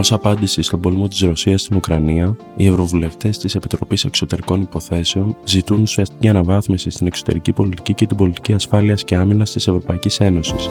[0.00, 5.82] Ω απάντηση στον πόλεμο της Ρωσίας στην Ουκρανία, οι ευρωβουλευτές της Επιτροπής Εξωτερικών Υποθέσεων ζητούν
[5.82, 10.68] ουσιαστική αναβάθμιση στην εξωτερική πολιτική και την πολιτική ασφάλειας και άμυνας της Ευρωπαϊκής Ένωσης.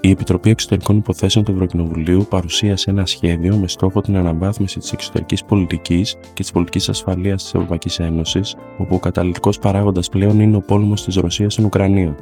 [0.00, 5.44] Η Επιτροπή Εξωτερικών Υποθέσεων του Ευρωκοινοβουλίου παρουσίασε ένα σχέδιο με στόχο την αναβάθμιση της εξωτερικής
[5.44, 10.60] πολιτικής και της πολιτικής ασφαλείας της Ευρωπαϊκής Ένωσης, όπου ο καταλητικό παράγοντας πλέον είναι ο
[10.60, 12.16] πόλεμος της Ρωσίας στην Ουκρανία.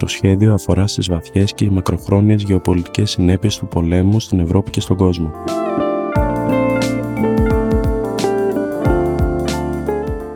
[0.00, 4.96] Το σχέδιο αφορά στις βαθιές και μακροχρόνιες γεωπολιτικές συνέπειες του πολέμου στην Ευρώπη και στον
[4.96, 5.30] κόσμο.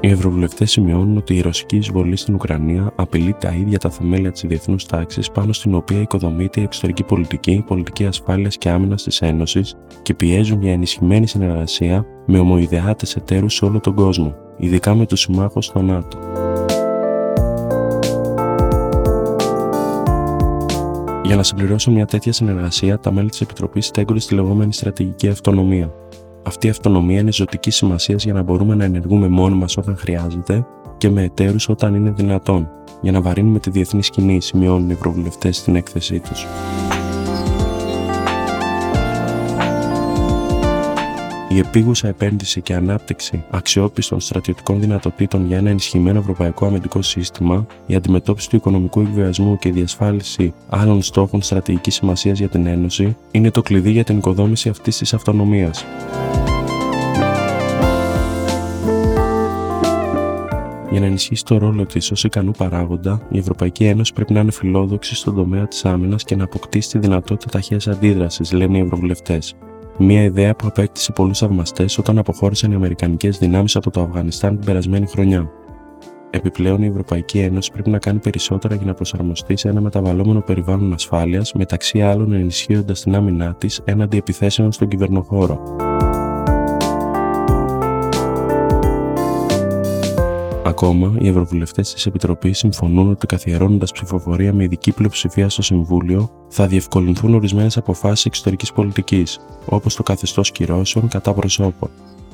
[0.01, 4.45] Οι Ευρωβουλευτές σημειώνουν ότι η ρωσική εισβολή στην Ουκρανία απειλεί τα ίδια τα θεμέλια της
[4.47, 9.21] διεθνούς τάξης πάνω στην οποία οικοδομείται η εξωτερική πολιτική, η πολιτική ασφάλειας και άμυνας της
[9.21, 15.07] Ένωσης και πιέζουν για ενισχυμένη συνεργασία με ομοειδεάτες εταίρους σε όλο τον κόσμο, ειδικά με
[15.07, 16.19] τους συμμάχους στο ΝΑΤΟ.
[21.25, 25.91] Για να συμπληρώσουν μια τέτοια συνεργασία, τα μέλη της Επιτροπής στέκονται στη λεγόμενη στρατηγική αυτονομία.
[26.43, 30.67] Αυτή η αυτονομία είναι ζωτική σημασίας για να μπορούμε να ενεργούμε μόνοι μας όταν χρειάζεται
[30.99, 32.69] και με εταίρους όταν είναι δυνατόν,
[33.01, 36.47] για να βαρύνουμε τη διεθνή σκηνή, σημειώνουν οι ευρωβουλευτές στην έκθεσή τους.
[41.55, 47.95] Η επίγουσα επένδυση και ανάπτυξη αξιόπιστων στρατιωτικών δυνατοτήτων για ένα ενισχυμένο ευρωπαϊκό αμυντικό σύστημα, η
[47.95, 53.51] αντιμετώπιση του οικονομικού εκβιασμού και η διασφάλιση άλλων στόχων στρατηγικής σημασίας για την Ένωση είναι
[53.51, 55.85] το κλειδί για την οικοδόμηση αυτής της αυτονομίας.
[60.91, 64.53] Για να ενισχύσει το ρόλο της ως ικανού παράγοντα, η Ευρωπαϊκή Ένωση πρέπει να είναι
[64.53, 69.55] φιλόδοξη στον τομέα της άμυνας και να αποκτήσει τη δυνατότητα ταχείας αντίδρασης, λένε οι Ευρωβουλευτές.
[69.99, 74.65] Μια ιδέα που απέκτησε πολλούς θαυμαστές όταν αποχώρησαν οι Αμερικανικές δυνάμεις από το Αφγανιστάν την
[74.65, 75.51] περασμένη χρονιά.
[76.31, 80.93] Επιπλέον, η Ευρωπαϊκή Ένωση πρέπει να κάνει περισσότερα για να προσαρμοστεί σε ένα μεταβαλλόμενο περιβάλλον
[80.93, 85.84] ασφάλειας, μεταξύ άλλων ενισχύοντας την άμυνά της έναντι επιθέσεων στον κυβερνοχώρο.
[90.67, 96.67] Ακόμα, οι ευρωβουλευτές της Επιτροπής συμφωνούν ότι καθιερώνοντας ψηφοφορία με ειδική πλειοψηφία στο Συμβούλιο, θα
[96.67, 101.91] διευκολυνθούν ορισμένες αποφάσεις εξωτερικής πολιτικής, όπως το καθεστώς κυρώσεων κατά προσώπων.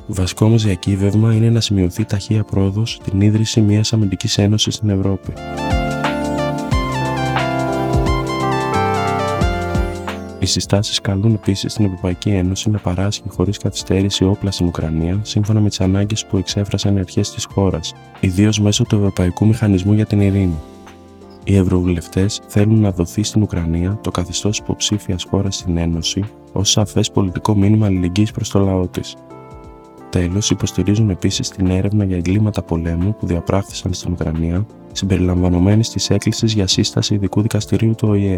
[0.07, 5.33] Βασικό όμω διακύβευμα είναι να σημειωθεί ταχεία πρόοδος στην ίδρυση μιας αμυντικής ένωσης στην Ευρώπη.
[10.53, 15.69] Συστάσεις καλούν επίσης την Ευρωπαϊκή Ένωση να παράσχει χωρίς καθυστέρηση όπλα στην Ουκρανία σύμφωνα με
[15.69, 20.21] τις ανάγκες που εξέφρασαν οι αρχές της χώρας, ιδίως μέσω του Ευρωπαϊκού Μηχανισμού για την
[20.21, 20.59] Ειρήνη.
[21.45, 27.11] Οι Ευρωβουλευτές θέλουν να δοθεί στην Ουκρανία το καθεστώς υποψήφιας χώρας στην Ένωση ως σαφές
[27.11, 29.17] πολιτικό μήνυμα αλληλεγγύης προς το λαό της.
[30.11, 36.53] Τέλος, υποστηρίζουν επίσης την έρευνα για εγκλήματα πολέμου που διαπράχθησαν στην Ουκρανία, συμπεριλαμβανομένης της έκκλησης
[36.53, 38.37] για σύσταση ειδικού δικαστηρίου του ΟΗΕ.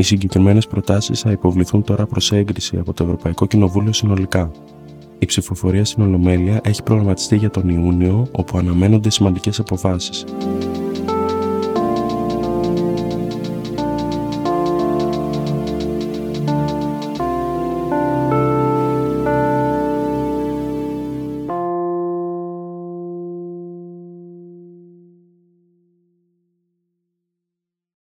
[0.00, 4.50] Οι συγκεκριμένες προτάσεις θα υποβληθούν τώρα προς έγκριση από το Ευρωπαϊκό Κοινοβούλιο συνολικά.
[5.18, 10.24] Η ψηφοφορία στην Ολομέλεια έχει προγραμματιστεί για τον Ιούνιο, όπου αναμένονται σημαντικές αποφάσεις.